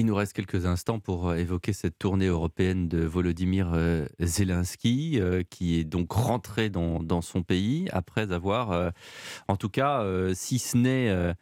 Il 0.00 0.06
nous 0.06 0.14
reste 0.14 0.32
quelques 0.32 0.64
instants 0.64 0.98
pour 0.98 1.28
euh, 1.28 1.36
évoquer 1.36 1.74
cette 1.74 1.98
tournée 1.98 2.24
européenne 2.24 2.88
de 2.88 3.00
Volodymyr 3.00 3.70
euh, 3.74 4.06
Zelensky, 4.18 5.20
euh, 5.20 5.42
qui 5.50 5.78
est 5.78 5.84
donc 5.84 6.10
rentré 6.10 6.70
dans, 6.70 7.20
son 7.20 7.42
pays 7.42 7.86
après 7.92 8.32
avoir, 8.32 8.92
en 9.46 9.56
tout 9.56 9.68
cas, 9.68 10.02
si 10.32 10.58
ce 10.58 10.78
n'est 10.78 11.34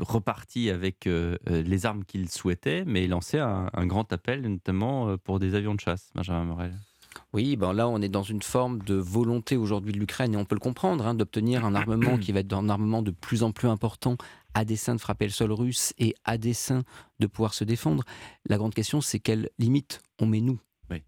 reparti 0.00 0.68
avec 0.68 1.08
les 1.46 1.86
armes 1.86 2.04
qu'il 2.04 2.28
souhaitait, 2.28 2.84
mais 2.84 3.06
lancé 3.06 3.38
un, 3.38 3.70
un, 3.72 3.86
grand 3.86 4.12
appel, 4.12 4.42
notamment 4.42 5.16
pour 5.16 5.38
des 5.38 5.54
avions 5.54 5.74
de 5.74 5.80
chasse. 5.80 6.10
Benjamin 6.14 6.44
Morel. 6.44 6.89
Oui, 7.32 7.56
ben 7.56 7.72
là, 7.72 7.88
on 7.88 8.02
est 8.02 8.08
dans 8.08 8.24
une 8.24 8.42
forme 8.42 8.80
de 8.80 8.94
volonté 8.94 9.56
aujourd'hui 9.56 9.92
de 9.92 9.98
l'Ukraine, 9.98 10.34
et 10.34 10.36
on 10.36 10.44
peut 10.44 10.56
le 10.56 10.60
comprendre, 10.60 11.06
hein, 11.06 11.14
d'obtenir 11.14 11.64
un 11.64 11.76
armement 11.76 12.18
qui 12.18 12.32
va 12.32 12.40
être 12.40 12.52
un 12.52 12.68
armement 12.68 13.02
de 13.02 13.12
plus 13.12 13.44
en 13.44 13.52
plus 13.52 13.68
important 13.68 14.16
à 14.54 14.64
dessein 14.64 14.96
de 14.96 15.00
frapper 15.00 15.26
le 15.26 15.30
sol 15.30 15.52
russe 15.52 15.92
et 15.98 16.14
à 16.24 16.38
dessein 16.38 16.82
de 17.20 17.28
pouvoir 17.28 17.54
se 17.54 17.62
défendre. 17.62 18.02
La 18.46 18.56
grande 18.56 18.74
question, 18.74 19.00
c'est 19.00 19.20
quelle 19.20 19.48
limite 19.58 20.00
on 20.18 20.26
met 20.26 20.40
nous 20.40 20.58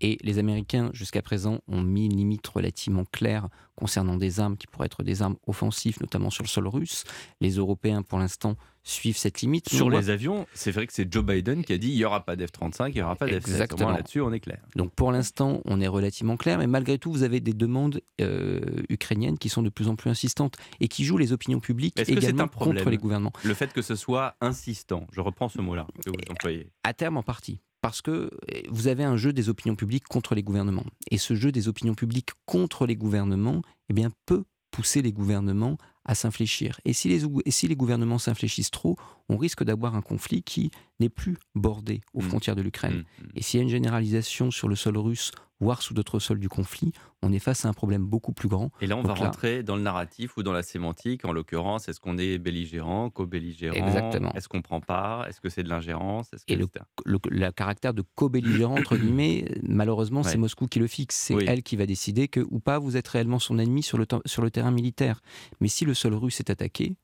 et 0.01 0.19
les 0.23 0.39
Américains, 0.39 0.91
jusqu'à 0.93 1.23
présent, 1.23 1.59
ont 1.69 1.81
mis 1.81 2.07
une 2.07 2.17
limite 2.17 2.47
relativement 2.47 3.05
claire 3.05 3.49
concernant 3.75 4.17
des 4.17 4.41
armes 4.41 4.57
qui 4.57 4.67
pourraient 4.67 4.87
être 4.87 5.03
des 5.03 5.23
armes 5.23 5.37
offensives, 5.47 5.99
notamment 6.01 6.31
sur 6.31 6.45
le 6.45 6.49
sol 6.49 6.69
russe. 6.69 7.05
Les 7.41 7.53
Européens, 7.53 8.03
pour 8.03 8.19
l'instant, 8.19 8.57
suivent 8.85 9.17
cette 9.17 9.41
limite. 9.41 9.69
Sur 9.69 9.91
les 9.91 10.11
avions, 10.11 10.47
c'est 10.55 10.71
vrai 10.71 10.87
que 10.87 10.93
c'est 10.93 11.11
Joe 11.13 11.25
Biden 11.25 11.65
qui 11.65 11.73
a 11.73 11.79
dit 11.79 11.89
il 11.89 11.97
n'y 11.97 12.05
aura 12.05 12.25
pas 12.25 12.37
d'F-35, 12.37 12.89
il 12.89 12.95
n'y 12.95 13.03
aura 13.03 13.17
pas 13.17 13.27
d'F-16. 13.27 13.93
Là-dessus, 13.93 14.21
on 14.21 14.33
est 14.33 14.41
clair. 14.41 14.61
Donc 14.77 14.93
pour 14.95 15.13
l'instant, 15.13 15.61
on 15.65 15.81
est 15.81 15.89
relativement 15.89 16.37
clair, 16.37 16.59
mais 16.59 16.67
malgré 16.67 16.99
tout, 16.99 17.13
vous 17.13 17.23
avez 17.23 17.41
des 17.41 17.55
demandes 17.55 18.01
euh, 18.21 18.61
ukrainiennes 18.89 19.39
qui 19.39 19.49
sont 19.49 19.63
de 19.63 19.71
plus 19.71 19.89
en 19.89 19.97
plus 19.97 20.11
insistantes 20.11 20.57
et 20.81 20.89
qui 20.89 21.05
jouent 21.05 21.19
les 21.19 21.33
opinions 21.33 21.61
publiques 21.61 21.99
également 21.99 22.49
contre 22.49 22.91
les 22.91 22.99
gouvernements. 22.99 23.33
Le 23.45 23.55
fait 23.55 23.73
que 23.73 23.83
ce 23.83 23.95
soit 23.95 24.37
insistant, 24.41 25.07
je 25.13 25.21
reprends 25.21 25.49
ce 25.49 25.61
mot-là 25.61 25.87
que 26.05 26.11
vous 26.11 26.17
employez. 26.31 26.71
À 26.85 26.95
terme 26.95 27.17
en 27.17 27.23
partie 27.23 27.61
parce 27.83 28.01
que 28.01 28.31
eh, 28.49 28.65
vous 28.71 28.87
avez 28.87 29.05
un 29.05 29.17
jeu 29.17 29.33
des 29.33 29.49
opinions 29.49 29.75
publiques 29.75 30.07
contre 30.09 30.35
les 30.35 30.43
gouvernements. 30.43 30.87
Et 31.11 31.19
ce 31.19 31.35
jeu 31.35 31.53
des 31.53 31.69
opinions 31.69 31.95
publiques 31.95 32.31
contre 32.47 32.87
les 32.87 32.97
gouvernements 32.97 33.61
eh 33.91 33.93
bien, 33.93 34.11
peut 34.25 34.45
pousser 34.71 35.03
les 35.03 35.13
gouvernements 35.13 35.77
à 36.05 36.15
s'infléchir. 36.15 36.81
Et 36.85 36.93
si 36.93 37.09
les, 37.09 37.25
et 37.45 37.51
si 37.51 37.69
les 37.69 37.77
gouvernements 37.77 38.19
s'infléchissent 38.19 38.71
trop, 38.71 38.97
on 39.29 39.37
risque 39.37 39.65
d'avoir 39.65 39.95
un 39.95 40.03
conflit 40.03 40.43
qui 40.43 40.71
n'est 41.01 41.09
plus 41.09 41.37
bordé 41.55 42.01
aux 42.15 42.23
mmh. 42.23 42.29
frontières 42.29 42.57
de 42.57 42.63
l'Ukraine. 42.63 42.99
Mmh, 42.99 43.25
mmh. 43.25 43.29
Et 43.37 43.43
s'il 43.43 43.59
y 43.59 43.61
a 43.61 43.65
une 43.65 43.71
généralisation 43.71 44.51
sur 44.51 44.69
le 44.69 44.77
sol 44.77 44.97
russe 44.99 45.33
voire 45.63 45.81
sous 45.81 45.95
d'autres 45.95 46.19
sols 46.19 46.41
du 46.41 46.49
conflit, 46.49 46.93
on 47.23 47.33
est 47.33 47.39
face 47.39 47.65
à 47.65 47.69
un 47.69 47.73
problème 47.73 48.05
beaucoup 48.05 48.33
plus 48.33 48.49
grand. 48.49 48.71
Et 48.81 48.87
là, 48.87 48.97
on 48.97 49.03
va 49.03 49.15
rentrer 49.15 49.63
dans 49.63 49.77
le 49.77 49.83
narratif 49.83 50.37
ou 50.37 50.43
dans 50.43 50.53
la 50.53 50.63
sémantique. 50.63 51.25
En 51.25 51.33
l'occurrence, 51.33 51.89
est-ce 51.89 52.01
qu'on 52.01 52.19
est 52.19 52.39
belligérant, 52.39 53.11
co-belligérant? 53.11 53.77
Exactement. 53.77 54.33
Est-ce 54.35 54.49
qu'on 54.49 54.61
prend 54.61 54.81
part? 54.81 55.29
Est-ce 55.29 55.41
que 55.41 55.49
c'est 55.49 55.63
de 55.63 55.69
l'ingérence? 55.69 56.31
Et 56.49 56.57
le, 56.57 56.67
le, 57.05 57.51
caractère 57.51 57.95
de 57.95 58.03
co-belligérant, 58.17 58.77
entre 58.77 58.97
guillemets, 58.99 59.45
malheureusement, 59.63 60.23
c'est 60.23 60.37
Moscou 60.37 60.67
qui 60.67 60.81
le 60.81 60.89
fixe. 60.89 61.17
C'est 61.17 61.45
elle 61.47 61.63
qui 61.63 61.77
va 61.77 61.87
décider 61.87 62.27
que, 62.27 62.41
ou 62.51 62.59
pas, 62.59 62.79
vous 62.79 62.97
êtes 62.97 63.07
réellement 63.09 63.39
son 63.39 63.59
ennemi 63.59 63.83
sur 63.83 63.99
le, 63.99 64.07
sur 64.27 64.43
le 64.43 64.51
terrain 64.51 64.73
militaire. 64.73 65.21
Mais 65.61 65.69
si 65.69 65.85
le 65.85 65.95
sol 65.95 66.15
russe 66.15 66.41
est 66.41 66.51
attaqué, 66.51 66.97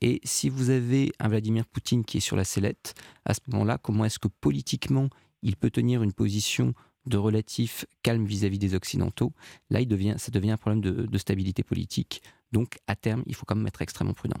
et 0.00 0.20
si 0.24 0.48
vous 0.48 0.70
avez 0.70 1.12
un 1.18 1.28
Vladimir 1.28 1.66
Poutine 1.66 2.04
qui 2.04 2.18
est 2.18 2.20
sur 2.20 2.36
la 2.36 2.44
sellette, 2.44 2.94
à 3.24 3.34
ce 3.34 3.40
moment-là, 3.48 3.78
comment 3.78 4.04
est-ce 4.04 4.18
que 4.18 4.28
politiquement 4.28 5.08
il 5.42 5.56
peut 5.56 5.70
tenir 5.70 6.02
une 6.02 6.12
position 6.12 6.74
de 7.06 7.16
relatif 7.16 7.86
calme 8.02 8.24
vis-à-vis 8.24 8.58
des 8.58 8.74
Occidentaux, 8.74 9.32
là, 9.70 9.80
il 9.80 9.88
devient, 9.88 10.14
ça 10.18 10.30
devient 10.30 10.52
un 10.52 10.56
problème 10.56 10.80
de, 10.80 11.18
stabilité 11.18 11.62
politique. 11.62 12.22
Donc, 12.52 12.76
à 12.86 12.96
terme, 12.96 13.22
il 13.26 13.34
faut 13.34 13.44
quand 13.46 13.56
même 13.56 13.66
être 13.66 13.82
extrêmement 13.82 14.14
prudent. 14.14 14.40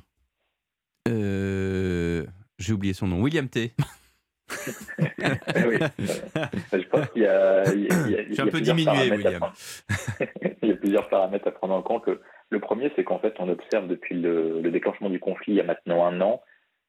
Euh, 1.08 2.24
j'ai 2.58 2.72
oublié 2.72 2.92
son 2.92 3.06
nom. 3.06 3.20
William 3.20 3.48
T. 3.48 3.72
oui. 4.48 5.78
Je 6.72 6.88
pense 6.88 7.08
qu'il 7.10 7.22
y 7.22 7.26
a. 7.26 7.64
J'ai 7.64 8.40
un 8.40 8.46
peu 8.46 8.60
diminué, 8.60 9.10
William. 9.10 9.42
il 10.62 10.68
y 10.68 10.72
a 10.72 10.76
plusieurs 10.76 11.08
paramètres 11.08 11.48
à 11.48 11.50
prendre 11.50 11.74
en 11.74 11.82
compte. 11.82 12.08
Le 12.50 12.60
premier, 12.60 12.92
c'est 12.94 13.04
qu'en 13.04 13.18
fait, 13.18 13.34
on 13.38 13.48
observe 13.48 13.88
depuis 13.88 14.14
le, 14.14 14.60
le, 14.60 14.70
déclenchement 14.70 15.10
du 15.10 15.18
conflit 15.18 15.54
il 15.54 15.56
y 15.56 15.60
a 15.60 15.64
maintenant 15.64 16.06
un 16.06 16.20
an, 16.20 16.42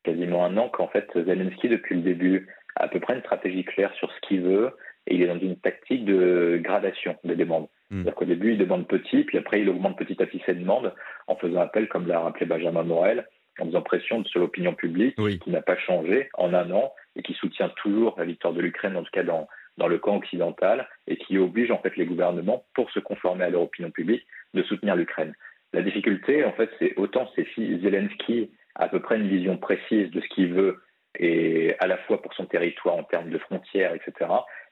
quasiment 0.03 0.45
un 0.45 0.57
an, 0.57 0.69
qu'en 0.69 0.87
fait, 0.89 1.07
Zelensky, 1.15 1.69
depuis 1.69 1.95
le 1.95 2.01
début, 2.01 2.47
a 2.75 2.83
à 2.83 2.87
peu 2.87 2.99
près 2.99 3.15
une 3.15 3.21
stratégie 3.21 3.63
claire 3.63 3.93
sur 3.93 4.11
ce 4.11 4.27
qu'il 4.27 4.41
veut, 4.41 4.71
et 5.07 5.15
il 5.15 5.21
est 5.21 5.27
dans 5.27 5.39
une 5.39 5.57
tactique 5.57 6.05
de 6.05 6.59
gradation 6.63 7.15
des 7.23 7.35
demandes. 7.35 7.67
Hmm. 7.89 7.97
C'est-à-dire 7.97 8.15
qu'au 8.15 8.25
début, 8.25 8.51
il 8.53 8.57
demande 8.57 8.87
petit, 8.87 9.23
puis 9.23 9.37
après, 9.37 9.61
il 9.61 9.69
augmente 9.69 9.97
petit 9.97 10.21
à 10.21 10.25
petit 10.25 10.41
ses 10.45 10.55
demandes 10.55 10.93
en 11.27 11.35
faisant 11.35 11.61
appel, 11.61 11.87
comme 11.87 12.07
l'a 12.07 12.19
rappelé 12.19 12.45
Benjamin 12.45 12.83
Morel, 12.83 13.27
en 13.59 13.65
faisant 13.67 13.81
pression 13.81 14.23
sur 14.25 14.39
l'opinion 14.39 14.73
publique, 14.73 15.15
qui 15.15 15.49
n'a 15.49 15.61
pas 15.61 15.77
changé 15.77 16.29
en 16.33 16.53
un 16.53 16.71
an 16.71 16.93
et 17.15 17.21
qui 17.21 17.33
soutient 17.33 17.69
toujours 17.77 18.15
la 18.17 18.25
victoire 18.25 18.53
de 18.53 18.61
l'Ukraine, 18.61 18.97
en 18.97 19.03
tout 19.03 19.11
cas 19.11 19.23
dans, 19.23 19.47
dans 19.77 19.87
le 19.87 19.97
camp 19.97 20.17
occidental, 20.17 20.87
et 21.07 21.17
qui 21.17 21.37
oblige 21.37 21.71
en 21.71 21.77
fait 21.77 21.95
les 21.95 22.05
gouvernements, 22.05 22.65
pour 22.73 22.89
se 22.91 22.99
conformer 22.99 23.45
à 23.45 23.49
leur 23.49 23.61
opinion 23.61 23.91
publique, 23.91 24.25
de 24.53 24.63
soutenir 24.63 24.95
l'Ukraine. 24.95 25.33
La 25.73 25.81
difficulté, 25.81 26.43
en 26.43 26.53
fait, 26.53 26.69
c'est 26.79 26.93
autant 26.97 27.29
c'est 27.35 27.47
si 27.53 27.79
Zelensky 27.81 28.51
a 28.75 28.85
à 28.85 28.87
peu 28.89 28.99
près 28.99 29.17
une 29.17 29.27
vision 29.27 29.57
précise 29.57 30.09
de 30.11 30.21
ce 30.21 30.27
qu'il 30.29 30.53
veut, 30.53 30.81
et 31.17 31.75
à 31.79 31.87
la 31.87 31.97
fois 31.97 32.21
pour 32.21 32.33
son 32.33 32.45
territoire 32.45 32.95
en 32.95 33.03
termes 33.03 33.29
de 33.29 33.37
frontières, 33.37 33.93
etc., 33.93 34.29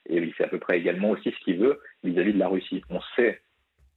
et 0.08 0.18
il 0.18 0.34
sait 0.36 0.44
à 0.44 0.48
peu 0.48 0.60
près 0.60 0.78
également 0.78 1.12
aussi 1.12 1.32
ce 1.32 1.44
qu'il 1.44 1.58
veut 1.58 1.80
vis-à-vis 2.04 2.34
de 2.34 2.40
la 2.40 2.48
Russie. 2.48 2.82
On 2.90 3.00
sait 3.16 3.42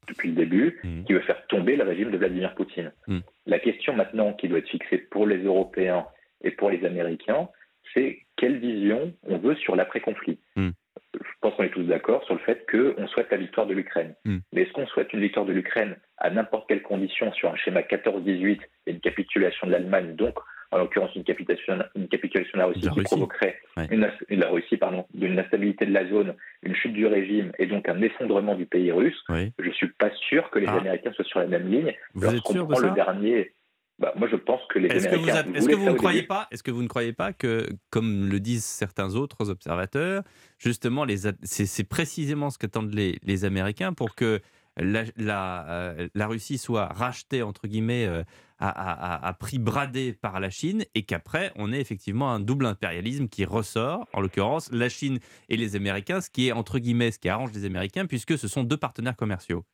depuis 0.09 0.29
le 0.31 0.35
début 0.35 0.79
mmh. 0.83 1.05
qu'il 1.05 1.17
veut 1.17 1.23
faire 1.23 1.47
tomber 1.49 1.77
le 1.77 1.85
régime 1.85 2.11
de 2.11 2.17
Vladimir 2.17 2.55
Poutine. 2.55 2.93
Mmh. 3.07 3.19
La 3.47 3.59
question 3.59 3.95
maintenant 3.95 4.33
qui 4.33 4.49
doit 4.49 4.59
être 4.59 4.69
fixée 4.69 4.99
pour 4.99 5.27
les 5.27 5.43
Européens 5.43 6.07
et 6.43 6.51
pour 6.51 6.71
les 6.71 6.85
Américains, 6.85 7.49
c'est 7.93 8.21
quelle 8.37 8.59
vision 8.59 9.13
on 9.25 9.39
veut 9.39 9.57
sur 9.57 9.75
l'après-conflit. 9.75 10.39
Mmh. 10.55 10.71
Je 11.15 11.31
pense 11.41 11.55
qu'on 11.55 11.65
est 11.65 11.71
tous 11.71 11.85
d'accord 11.85 12.25
sur 12.25 12.35
le 12.35 12.41
fait 12.41 12.67
qu'on 12.71 13.07
souhaite 13.09 13.31
la 13.31 13.39
victoire 13.39 13.67
de 13.67 13.75
l'Ukraine. 13.75 14.15
Mais 14.25 14.63
est-ce 14.63 14.73
qu'on 14.73 14.87
souhaite 14.87 15.13
une 15.13 15.21
victoire 15.21 15.47
de 15.47 15.53
l'Ukraine 15.53 15.97
à 16.19 16.31
n'importe 16.31 16.69
quelle 16.69 16.83
condition 16.83 17.33
sur 17.33 17.51
un 17.51 17.57
schéma 17.57 17.81
14-18 17.81 18.61
et 18.87 18.91
une 18.91 19.01
capitulation 19.01 19.67
de 19.67 19.73
l'Allemagne, 19.73 20.15
donc 20.15 20.39
en 20.71 20.79
l'occurrence 20.79 21.15
une 21.15 21.25
capitulation, 21.25 21.79
une 21.95 22.09
capitulation 22.09 22.53
de 22.55 22.59
la 22.59 22.67
Russie 22.67 22.89
qui 22.89 23.03
provoquerait 23.03 23.59
une, 23.91 24.11
la 24.31 24.49
Russie, 24.49 24.77
pardon, 24.77 25.07
d'une 25.15 25.39
instabilité 25.39 25.87
de 25.87 25.93
la 25.93 26.09
zone, 26.09 26.35
une 26.63 26.75
chute 26.75 26.93
du 26.93 27.07
régime 27.07 27.53
et 27.59 27.67
donc 27.67 27.89
un 27.89 28.01
effondrement 28.03 28.55
du 28.55 28.67
pays 28.67 28.93
russe, 28.93 29.23
je 29.29 29.69
ne 29.69 29.73
suis 29.73 29.89
pas 29.99 30.11
sûr 30.29 30.51
que 30.51 30.59
les 30.59 30.67
ah. 30.67 30.77
Américains 30.77 31.13
soient 31.13 31.25
sur 31.25 31.41
la 31.41 31.47
même 31.47 31.71
ligne. 31.71 31.95
Vous 32.15 32.35
êtes 32.35 32.47
sûr 32.47 32.67
de 32.67 32.75
ça? 32.75 32.87
le 32.89 32.95
dernier, 32.95 33.53
bah, 33.99 34.13
moi, 34.17 34.29
je 34.31 34.37
pense 34.37 34.61
que 34.69 34.79
les 34.79 34.89
est-ce 34.89 35.09
Américains. 35.09 35.43
Que 35.43 35.49
vous 35.49 35.57
est-ce 35.57 35.69
que 35.69 35.75
vous 35.75 35.91
ne 35.91 35.95
croyez 35.95 36.23
pas 36.23 36.49
Est-ce 36.51 36.63
que 36.63 36.71
vous 36.71 36.83
ne 36.83 36.89
croyez 36.89 37.13
pas 37.13 37.33
que, 37.33 37.67
comme 37.91 38.29
le 38.29 38.41
disent 38.41 38.65
certains 38.65 39.15
autres 39.15 39.51
observateurs, 39.51 40.23
justement, 40.59 41.05
les, 41.05 41.29
c'est, 41.43 41.89
précisément 41.89 42.51
ce 42.51 42.59
qu'attendent 42.59 42.93
les, 42.93 43.19
les 43.23 43.45
Américains 43.45 43.95
pour 43.95 44.15
que 44.15 44.41
la, 44.77 45.03
la, 45.17 45.71
euh, 45.71 46.09
la, 46.15 46.27
Russie 46.27 46.59
soit 46.59 46.87
rachetée, 46.87 47.43
entre 47.43 47.67
guillemets, 47.67 48.07
euh, 48.07 48.23
à, 48.59 49.35
prix 49.39 49.59
bradé 49.59 50.15
par 50.15 50.41
la 50.41 50.51
Chine, 50.51 50.85
et 50.95 51.03
qu'après, 51.03 51.51
on 51.57 51.73
ait 51.73 51.81
effectivement 51.81 52.31
un 52.31 52.41
double 52.41 52.67
impérialisme 52.67 53.29
qui 53.29 53.45
ressort, 53.45 54.07
en 54.13 54.21
l'occurrence, 54.21 54.71
la 54.73 54.89
Chine 54.89 55.19
et 55.49 55.57
les 55.57 55.77
Américains, 55.77 56.21
ce 56.21 56.31
qui 56.31 56.49
est, 56.49 56.53
entre 56.53 56.79
guillemets, 56.79 57.11
ce 57.11 57.19
qui 57.19 57.29
arrange 57.29 57.53
les 57.53 57.65
Américains, 57.65 58.07
puisque 58.07 58.39
ce 58.39 58.49
sont 58.49 58.65
deux 58.65 58.77
partenaires 58.77 59.17
commerciaux. 59.17 59.65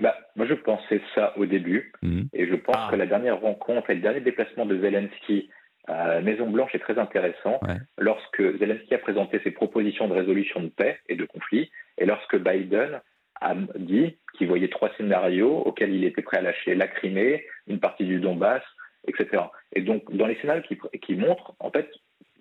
Bah, 0.00 0.16
moi, 0.36 0.46
je 0.46 0.54
pensais 0.54 1.02
ça 1.14 1.36
au 1.36 1.46
début, 1.46 1.92
mmh. 2.02 2.22
et 2.32 2.46
je 2.46 2.54
pense 2.54 2.76
ah. 2.78 2.88
que 2.90 2.96
la 2.96 3.06
dernière 3.06 3.40
rencontre 3.40 3.90
et 3.90 3.94
le 3.94 4.00
dernier 4.00 4.20
déplacement 4.20 4.66
de 4.66 4.80
Zelensky 4.80 5.50
à 5.88 6.06
la 6.08 6.20
Maison-Blanche 6.20 6.74
est 6.74 6.78
très 6.78 6.98
intéressant. 6.98 7.58
Lorsque 7.98 8.40
Zelensky 8.58 8.94
a 8.94 8.98
présenté 8.98 9.40
ses 9.42 9.50
propositions 9.50 10.06
de 10.06 10.14
résolution 10.14 10.62
de 10.62 10.68
paix 10.68 11.00
et 11.08 11.16
de 11.16 11.24
conflit, 11.24 11.70
et 11.98 12.06
lorsque 12.06 12.36
Biden 12.36 13.00
a 13.42 13.54
dit 13.76 14.16
qu'il 14.36 14.48
voyait 14.48 14.68
trois 14.68 14.90
scénarios 14.96 15.62
auxquels 15.64 15.94
il 15.94 16.04
était 16.04 16.22
prêt 16.22 16.38
à 16.38 16.42
lâcher 16.42 16.74
la 16.74 16.88
Crimée, 16.88 17.44
une 17.66 17.80
partie 17.80 18.04
du 18.04 18.20
Donbass, 18.20 18.62
etc. 19.06 19.44
Et 19.74 19.82
donc, 19.82 20.14
dans 20.14 20.26
les 20.26 20.36
scénarios 20.36 20.62
qui, 20.62 20.78
qui 21.00 21.14
montrent, 21.16 21.54
en 21.58 21.70
fait, 21.70 21.90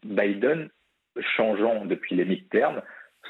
Biden 0.03 0.69
changeant 1.35 1.85
depuis 1.85 2.15
les 2.15 2.25
mi-termes, 2.25 2.81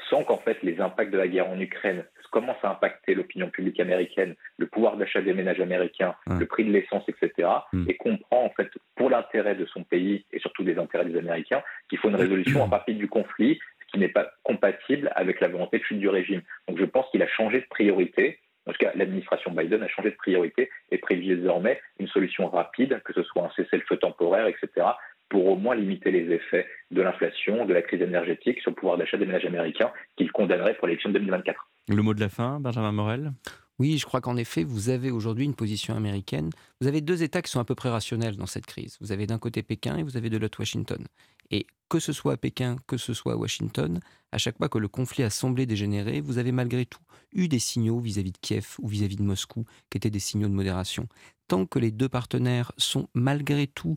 sans 0.08 0.24
qu'en 0.24 0.38
fait 0.38 0.62
les 0.62 0.80
impacts 0.80 1.12
de 1.12 1.18
la 1.18 1.28
guerre 1.28 1.48
en 1.48 1.58
Ukraine 1.60 2.04
commencent 2.30 2.64
à 2.64 2.70
impacter 2.70 3.14
l'opinion 3.14 3.50
publique 3.50 3.78
américaine, 3.78 4.34
le 4.56 4.66
pouvoir 4.66 4.96
d'achat 4.96 5.20
des 5.20 5.34
ménages 5.34 5.60
américains, 5.60 6.14
le 6.26 6.46
prix 6.46 6.64
de 6.64 6.72
l'essence, 6.72 7.04
etc., 7.06 7.48
mm. 7.72 7.84
et 7.88 7.96
comprend 7.96 8.44
en 8.44 8.50
fait 8.50 8.70
pour 8.96 9.10
l'intérêt 9.10 9.54
de 9.54 9.66
son 9.66 9.84
pays 9.84 10.24
et 10.32 10.38
surtout 10.38 10.64
des 10.64 10.78
intérêts 10.78 11.04
des 11.04 11.18
Américains 11.18 11.62
qu'il 11.88 11.98
faut 11.98 12.08
une 12.08 12.16
résolution 12.16 12.68
partie 12.70 12.94
du 12.94 13.06
conflit 13.06 13.60
qui 13.92 13.98
n'est 13.98 14.08
pas 14.08 14.32
compatible 14.42 15.10
avec 15.14 15.40
la 15.40 15.48
volonté 15.48 15.78
de 15.78 15.84
chute 15.84 15.98
du 15.98 16.08
régime. 16.08 16.42
Donc 16.68 16.78
je 16.78 16.84
pense 16.84 17.06
qu'il 17.10 17.22
a 17.22 17.28
changé 17.28 17.60
de 17.60 17.66
priorité. 17.68 18.38
En 18.66 18.72
tout 18.72 18.78
cas, 18.78 18.92
l'administration 18.94 19.50
Biden 19.50 19.82
a 19.82 19.88
changé 19.88 20.10
de 20.10 20.16
priorité 20.16 20.70
et 20.90 20.98
privilégie 20.98 21.40
désormais 21.40 21.80
une 21.98 22.08
solution 22.08 22.48
rapide, 22.48 23.00
que 23.04 23.12
ce 23.12 23.22
soit 23.24 23.44
un 23.44 23.50
cessez-le-feu 23.56 23.96
temporaire, 23.96 24.46
etc., 24.46 24.86
pour 25.28 25.46
au 25.46 25.56
moins 25.56 25.74
limiter 25.74 26.10
les 26.10 26.30
effets 26.30 26.66
de 26.90 27.00
l'inflation, 27.00 27.64
de 27.64 27.72
la 27.72 27.80
crise 27.80 28.02
énergétique 28.02 28.60
sur 28.60 28.70
le 28.70 28.74
pouvoir 28.76 28.98
d'achat 28.98 29.16
des 29.16 29.24
ménages 29.24 29.46
américains 29.46 29.90
qu'il 30.16 30.30
condamnerait 30.30 30.74
pour 30.74 30.86
l'élection 30.86 31.08
de 31.08 31.18
2024. 31.18 31.58
Le 31.88 32.02
mot 32.02 32.12
de 32.12 32.20
la 32.20 32.28
fin, 32.28 32.60
Benjamin 32.60 32.92
Morel? 32.92 33.32
Oui, 33.82 33.98
je 33.98 34.06
crois 34.06 34.20
qu'en 34.20 34.36
effet, 34.36 34.62
vous 34.62 34.90
avez 34.90 35.10
aujourd'hui 35.10 35.44
une 35.44 35.56
position 35.56 35.96
américaine. 35.96 36.50
Vous 36.80 36.86
avez 36.86 37.00
deux 37.00 37.24
États 37.24 37.42
qui 37.42 37.50
sont 37.50 37.58
à 37.58 37.64
peu 37.64 37.74
près 37.74 37.88
rationnels 37.88 38.36
dans 38.36 38.46
cette 38.46 38.64
crise. 38.64 38.96
Vous 39.00 39.10
avez 39.10 39.26
d'un 39.26 39.40
côté 39.40 39.64
Pékin 39.64 39.96
et 39.96 40.04
vous 40.04 40.16
avez 40.16 40.30
de 40.30 40.36
l'autre 40.36 40.60
Washington. 40.60 41.04
Et 41.50 41.66
que 41.88 41.98
ce 41.98 42.12
soit 42.12 42.34
à 42.34 42.36
Pékin, 42.36 42.76
que 42.86 42.96
ce 42.96 43.12
soit 43.12 43.32
à 43.32 43.36
Washington, 43.36 43.98
à 44.30 44.38
chaque 44.38 44.56
fois 44.56 44.68
que 44.68 44.78
le 44.78 44.86
conflit 44.86 45.24
a 45.24 45.30
semblé 45.30 45.66
dégénérer, 45.66 46.20
vous 46.20 46.38
avez 46.38 46.52
malgré 46.52 46.86
tout 46.86 47.02
eu 47.32 47.48
des 47.48 47.58
signaux 47.58 47.98
vis-à-vis 47.98 48.30
de 48.30 48.38
Kiev 48.40 48.76
ou 48.78 48.86
vis-à-vis 48.86 49.16
de 49.16 49.24
Moscou 49.24 49.64
qui 49.90 49.96
étaient 49.96 50.10
des 50.10 50.20
signaux 50.20 50.48
de 50.48 50.54
modération. 50.54 51.08
Tant 51.48 51.66
que 51.66 51.80
les 51.80 51.90
deux 51.90 52.08
partenaires 52.08 52.70
sont 52.76 53.08
malgré 53.14 53.66
tout 53.66 53.96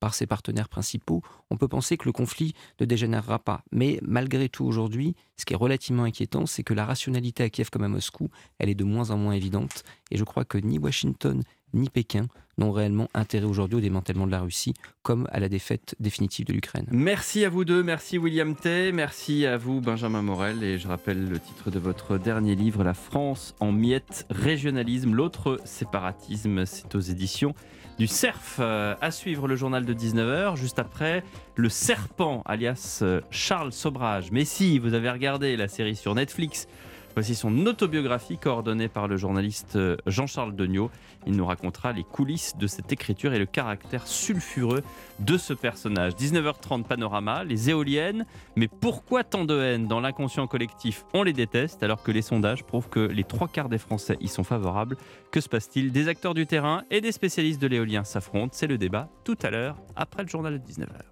par 0.00 0.14
ses 0.14 0.26
partenaires 0.26 0.68
principaux, 0.68 1.22
on 1.50 1.56
peut 1.56 1.68
penser 1.68 1.96
que 1.96 2.06
le 2.06 2.12
conflit 2.12 2.54
ne 2.80 2.86
dégénérera 2.86 3.38
pas. 3.38 3.62
Mais 3.72 3.98
malgré 4.02 4.48
tout 4.48 4.64
aujourd'hui, 4.64 5.14
ce 5.36 5.44
qui 5.44 5.52
est 5.52 5.56
relativement 5.56 6.04
inquiétant, 6.04 6.46
c'est 6.46 6.62
que 6.62 6.74
la 6.74 6.84
rationalité 6.84 7.44
à 7.44 7.50
Kiev 7.50 7.70
comme 7.70 7.84
à 7.84 7.88
Moscou, 7.88 8.28
elle 8.58 8.68
est 8.68 8.74
de 8.74 8.84
moins 8.84 9.10
en 9.10 9.16
moins 9.16 9.32
évidente. 9.32 9.84
Et 10.10 10.16
je 10.16 10.24
crois 10.24 10.44
que 10.44 10.58
ni 10.58 10.78
Washington 10.78 11.42
ni 11.74 11.88
Pékin 11.88 12.26
n'ont 12.58 12.72
réellement 12.72 13.08
intérêt 13.14 13.44
aujourd'hui 13.44 13.78
au 13.78 13.80
démantèlement 13.80 14.26
de 14.26 14.32
la 14.32 14.40
Russie, 14.40 14.74
comme 15.02 15.28
à 15.30 15.40
la 15.40 15.48
défaite 15.48 15.94
définitive 16.00 16.46
de 16.46 16.52
l'Ukraine. 16.52 16.86
Merci 16.90 17.44
à 17.44 17.50
vous 17.50 17.64
deux, 17.64 17.82
merci 17.82 18.18
William 18.18 18.54
Tay, 18.54 18.92
merci 18.92 19.44
à 19.46 19.56
vous 19.58 19.80
Benjamin 19.80 20.22
Morel, 20.22 20.62
et 20.62 20.78
je 20.78 20.88
rappelle 20.88 21.28
le 21.28 21.38
titre 21.38 21.70
de 21.70 21.78
votre 21.78 22.16
dernier 22.16 22.54
livre, 22.54 22.82
La 22.82 22.94
France 22.94 23.54
en 23.60 23.72
miettes, 23.72 24.26
régionalisme, 24.30 25.12
l'autre 25.12 25.60
séparatisme, 25.64 26.64
c'est 26.64 26.94
aux 26.94 27.00
éditions 27.00 27.54
du 27.98 28.06
CERF. 28.06 28.56
Euh, 28.60 28.94
à 29.00 29.10
suivre 29.10 29.48
le 29.48 29.56
journal 29.56 29.84
de 29.84 29.94
19h, 29.94 30.56
juste 30.56 30.78
après, 30.78 31.24
le 31.54 31.68
serpent, 31.68 32.42
alias 32.46 33.00
euh, 33.02 33.20
Charles 33.30 33.72
Sobrage. 33.72 34.30
Mais 34.32 34.44
si 34.44 34.78
vous 34.78 34.94
avez 34.94 35.10
regardé 35.10 35.56
la 35.56 35.68
série 35.68 35.96
sur 35.96 36.14
Netflix, 36.14 36.68
Voici 37.16 37.34
son 37.34 37.64
autobiographie 37.64 38.36
coordonnée 38.36 38.88
par 38.88 39.08
le 39.08 39.16
journaliste 39.16 39.76
euh, 39.76 39.96
Jean-Charles 40.06 40.54
Degnaud. 40.54 40.90
Il 41.26 41.34
nous 41.34 41.46
racontera 41.46 41.92
les 41.92 42.04
coulisses 42.04 42.58
de 42.58 42.66
cette 42.66 42.92
écriture 42.92 43.32
et 43.32 43.38
le 43.38 43.46
caractère 43.46 44.06
sulfureux 44.06 44.82
de 45.20 45.38
ce 45.38 45.54
personnage. 45.54 46.12
19h30 46.12 46.82
panorama, 46.84 47.42
les 47.42 47.70
éoliennes, 47.70 48.26
mais 48.54 48.68
pourquoi 48.68 49.24
tant 49.24 49.46
de 49.46 49.58
haine? 49.58 49.86
Dans 49.86 50.00
l'inconscient 50.00 50.46
collectif 50.46 51.06
On 51.14 51.22
les 51.22 51.32
déteste 51.32 51.82
alors 51.82 52.02
que 52.02 52.12
les 52.12 52.20
sondages 52.20 52.64
prouvent 52.64 52.90
que 52.90 53.00
les 53.00 53.24
trois 53.24 53.48
quarts 53.48 53.70
des 53.70 53.78
Français 53.78 54.18
y 54.20 54.28
sont 54.28 54.44
favorables. 54.44 54.98
Que 55.30 55.40
se 55.40 55.48
passe-t-il? 55.48 55.92
Des 55.92 56.08
acteurs 56.08 56.34
du 56.34 56.46
terrain 56.46 56.84
et 56.90 57.00
des 57.00 57.12
spécialistes 57.12 57.62
de 57.62 57.66
l'éolien 57.66 58.04
s'affrontent. 58.04 58.52
C'est 58.52 58.66
le 58.66 58.76
débat 58.76 59.08
tout 59.24 59.38
à 59.42 59.48
l'heure 59.48 59.78
après 59.96 60.22
le 60.22 60.28
journal 60.28 60.60
de 60.60 60.70
19h. 60.70 61.06